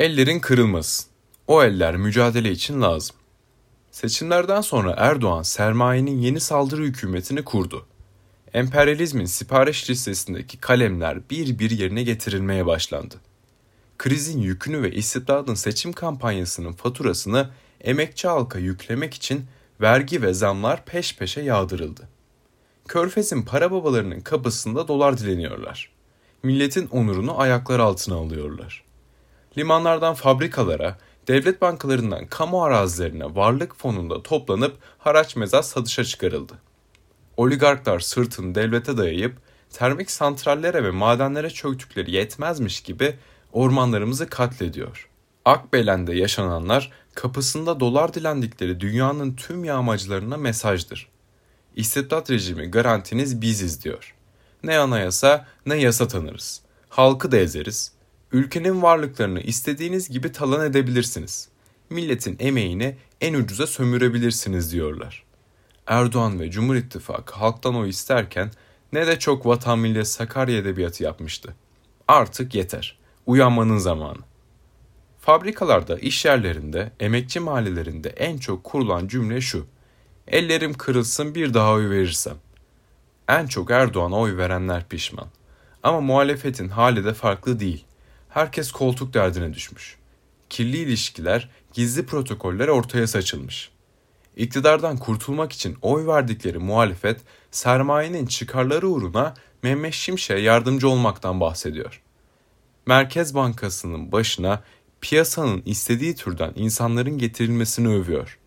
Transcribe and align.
Ellerin 0.00 0.40
kırılmasın. 0.40 1.06
O 1.46 1.62
eller 1.62 1.96
mücadele 1.96 2.50
için 2.50 2.82
lazım. 2.82 3.16
Seçimlerden 3.90 4.60
sonra 4.60 4.94
Erdoğan 4.96 5.42
sermayenin 5.42 6.18
yeni 6.18 6.40
saldırı 6.40 6.82
hükümetini 6.82 7.44
kurdu. 7.44 7.86
Emperyalizmin 8.54 9.24
sipariş 9.24 9.90
listesindeki 9.90 10.58
kalemler 10.58 11.18
bir 11.30 11.58
bir 11.58 11.70
yerine 11.70 12.02
getirilmeye 12.02 12.66
başlandı. 12.66 13.14
Krizin 13.98 14.40
yükünü 14.40 14.82
ve 14.82 14.92
istibdadın 14.92 15.54
seçim 15.54 15.92
kampanyasının 15.92 16.72
faturasını 16.72 17.50
emekçi 17.80 18.28
halka 18.28 18.58
yüklemek 18.58 19.14
için 19.14 19.44
vergi 19.80 20.22
ve 20.22 20.34
zamlar 20.34 20.84
peş 20.84 21.16
peşe 21.16 21.40
yağdırıldı. 21.40 22.08
Körfez'in 22.88 23.42
para 23.42 23.70
babalarının 23.70 24.20
kapısında 24.20 24.88
dolar 24.88 25.18
dileniyorlar. 25.18 25.92
Milletin 26.42 26.86
onurunu 26.86 27.40
ayaklar 27.40 27.78
altına 27.78 28.14
alıyorlar. 28.14 28.89
Limanlardan 29.58 30.14
fabrikalara, 30.14 30.98
devlet 31.28 31.60
bankalarından 31.60 32.26
kamu 32.26 32.64
arazilerine 32.64 33.34
varlık 33.34 33.76
fonunda 33.76 34.22
toplanıp 34.22 34.76
haraç 34.98 35.36
mezat 35.36 35.66
satışa 35.66 36.04
çıkarıldı. 36.04 36.54
Oligarklar 37.36 38.00
sırtını 38.00 38.54
devlete 38.54 38.96
dayayıp 38.96 39.36
termik 39.72 40.10
santrallere 40.10 40.84
ve 40.84 40.90
madenlere 40.90 41.50
çöktükleri 41.50 42.10
yetmezmiş 42.10 42.80
gibi 42.80 43.16
ormanlarımızı 43.52 44.26
katlediyor. 44.26 45.08
Akbelen'de 45.44 46.14
yaşananlar 46.14 46.92
kapısında 47.14 47.80
dolar 47.80 48.14
dilendikleri 48.14 48.80
dünyanın 48.80 49.36
tüm 49.36 49.64
yağmacılarına 49.64 50.36
mesajdır. 50.36 51.08
İstibdat 51.76 52.30
rejimi 52.30 52.70
garantiniz 52.70 53.42
biziz 53.42 53.84
diyor. 53.84 54.14
Ne 54.62 54.78
anayasa 54.78 55.46
ne 55.66 55.76
yasa 55.76 56.08
tanırız. 56.08 56.60
Halkı 56.88 57.32
da 57.32 57.36
ezeriz. 57.36 57.92
Ülkenin 58.32 58.82
varlıklarını 58.82 59.40
istediğiniz 59.40 60.08
gibi 60.08 60.32
talan 60.32 60.66
edebilirsiniz. 60.66 61.48
Milletin 61.90 62.36
emeğini 62.40 62.96
en 63.20 63.34
ucuza 63.34 63.66
sömürebilirsiniz 63.66 64.72
diyorlar. 64.72 65.24
Erdoğan 65.86 66.40
ve 66.40 66.50
Cumhur 66.50 66.74
İttifakı 66.74 67.34
halktan 67.34 67.74
o 67.74 67.86
isterken 67.86 68.50
ne 68.92 69.06
de 69.06 69.18
çok 69.18 69.46
vatan 69.46 69.78
millet 69.78 70.08
Sakarya 70.08 70.58
edebiyatı 70.58 71.04
yapmıştı. 71.04 71.54
Artık 72.08 72.54
yeter. 72.54 72.98
Uyanmanın 73.26 73.78
zamanı. 73.78 74.18
Fabrikalarda, 75.20 75.98
iş 75.98 76.24
yerlerinde, 76.24 76.92
emekçi 77.00 77.40
mahallelerinde 77.40 78.08
en 78.08 78.38
çok 78.38 78.64
kurulan 78.64 79.08
cümle 79.08 79.40
şu. 79.40 79.66
Ellerim 80.28 80.74
kırılsın 80.74 81.34
bir 81.34 81.54
daha 81.54 81.72
oy 81.72 81.90
verirsem. 81.90 82.36
En 83.28 83.46
çok 83.46 83.70
Erdoğan'a 83.70 84.16
oy 84.16 84.36
verenler 84.36 84.88
pişman. 84.88 85.28
Ama 85.82 86.00
muhalefetin 86.00 86.68
hali 86.68 87.04
de 87.04 87.14
farklı 87.14 87.60
değil. 87.60 87.84
Herkes 88.30 88.72
koltuk 88.72 89.14
derdine 89.14 89.54
düşmüş. 89.54 89.96
Kirli 90.50 90.76
ilişkiler, 90.76 91.50
gizli 91.72 92.06
protokoller 92.06 92.68
ortaya 92.68 93.06
saçılmış. 93.06 93.70
İktidardan 94.36 94.96
kurtulmak 94.96 95.52
için 95.52 95.76
oy 95.82 96.06
verdikleri 96.06 96.58
muhalefet, 96.58 97.20
sermayenin 97.50 98.26
çıkarları 98.26 98.88
uğruna 98.88 99.34
Mehmet 99.62 99.94
Şimşek'e 99.94 100.40
yardımcı 100.40 100.88
olmaktan 100.88 101.40
bahsediyor. 101.40 102.02
Merkez 102.86 103.34
Bankası'nın 103.34 104.12
başına 104.12 104.62
piyasanın 105.00 105.62
istediği 105.66 106.14
türden 106.14 106.52
insanların 106.56 107.18
getirilmesini 107.18 107.88
övüyor. 107.88 108.38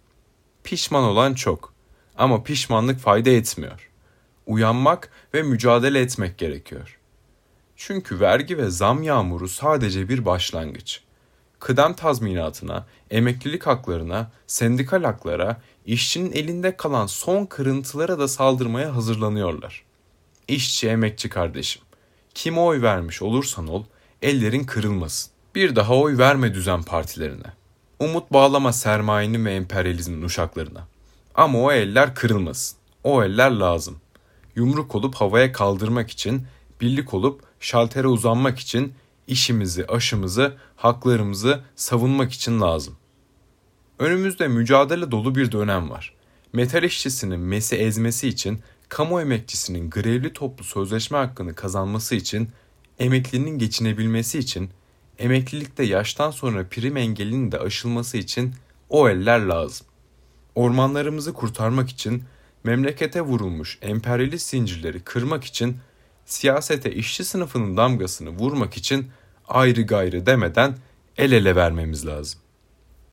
Pişman 0.63 1.03
olan 1.03 1.33
çok 1.33 1.73
ama 2.17 2.43
pişmanlık 2.43 2.99
fayda 2.99 3.29
etmiyor. 3.29 3.89
Uyanmak 4.45 5.09
ve 5.33 5.43
mücadele 5.43 5.99
etmek 5.99 6.37
gerekiyor. 6.37 6.99
Çünkü 7.87 8.19
vergi 8.19 8.57
ve 8.57 8.69
zam 8.69 9.03
yağmuru 9.03 9.47
sadece 9.47 10.09
bir 10.09 10.25
başlangıç. 10.25 11.01
Kıdem 11.59 11.93
tazminatına, 11.93 12.85
emeklilik 13.11 13.67
haklarına, 13.67 14.31
sendikal 14.47 15.03
haklara, 15.03 15.61
işçinin 15.85 16.31
elinde 16.31 16.77
kalan 16.77 17.05
son 17.05 17.45
kırıntılara 17.45 18.19
da 18.19 18.27
saldırmaya 18.27 18.95
hazırlanıyorlar. 18.95 19.83
İşçi 20.47 20.89
emekçi 20.89 21.29
kardeşim, 21.29 21.81
kime 22.33 22.59
oy 22.59 22.81
vermiş 22.81 23.21
olursan 23.21 23.67
ol, 23.67 23.83
ellerin 24.21 24.63
kırılmasın. 24.63 25.31
Bir 25.55 25.75
daha 25.75 25.97
oy 25.97 26.17
verme 26.17 26.53
düzen 26.53 26.83
partilerine. 26.83 27.53
Umut 27.99 28.33
bağlama 28.33 28.73
sermayenin 28.73 29.45
ve 29.45 29.53
emperyalizmin 29.53 30.21
uşaklarına. 30.21 30.87
Ama 31.35 31.61
o 31.61 31.71
eller 31.71 32.15
kırılmasın. 32.15 32.77
O 33.03 33.23
eller 33.23 33.51
lazım. 33.51 33.97
Yumruk 34.55 34.95
olup 34.95 35.15
havaya 35.15 35.51
kaldırmak 35.51 36.09
için, 36.09 36.47
birlik 36.81 37.13
olup 37.13 37.52
şaltere 37.63 38.07
uzanmak 38.07 38.59
için, 38.59 38.93
işimizi, 39.27 39.85
aşımızı, 39.85 40.57
haklarımızı 40.75 41.63
savunmak 41.75 42.33
için 42.33 42.61
lazım. 42.61 42.95
Önümüzde 43.99 44.47
mücadele 44.47 45.11
dolu 45.11 45.35
bir 45.35 45.51
dönem 45.51 45.89
var. 45.89 46.13
Metal 46.53 46.83
işçisinin 46.83 47.39
mesi 47.39 47.75
ezmesi 47.75 48.27
için, 48.27 48.59
kamu 48.89 49.21
emekçisinin 49.21 49.89
grevli 49.89 50.33
toplu 50.33 50.63
sözleşme 50.63 51.17
hakkını 51.17 51.55
kazanması 51.55 52.15
için, 52.15 52.49
emeklinin 52.99 53.59
geçinebilmesi 53.59 54.39
için, 54.39 54.69
emeklilikte 55.19 55.83
yaştan 55.83 56.31
sonra 56.31 56.67
prim 56.69 56.97
engelinin 56.97 57.51
de 57.51 57.59
aşılması 57.59 58.17
için 58.17 58.53
o 58.89 59.09
eller 59.09 59.39
lazım. 59.39 59.87
Ormanlarımızı 60.55 61.33
kurtarmak 61.33 61.89
için, 61.89 62.23
memlekete 62.63 63.21
vurulmuş 63.21 63.79
emperyalist 63.81 64.49
zincirleri 64.49 64.99
kırmak 64.99 65.43
için, 65.43 65.77
siyasete 66.25 66.91
işçi 66.91 67.25
sınıfının 67.25 67.77
damgasını 67.77 68.29
vurmak 68.29 68.77
için 68.77 69.07
ayrı 69.47 69.81
gayrı 69.81 70.25
demeden 70.25 70.77
el 71.17 71.31
ele 71.31 71.55
vermemiz 71.55 72.05
lazım. 72.07 72.42